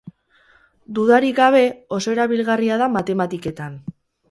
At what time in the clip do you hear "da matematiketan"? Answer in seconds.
2.85-3.81